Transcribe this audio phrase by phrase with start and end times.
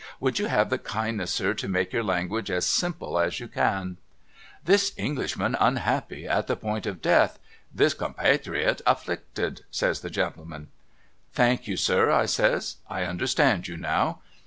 [0.19, 3.97] Would you have the kindness sir to make your language as simple as you can?''
[4.65, 7.37] This Englishman unhappy, at the point of death.
[7.71, 10.69] This com patrrwiot afflicted,' says the gentleman.'
[11.35, 14.21] Thank you sir,' I says' I understand you now.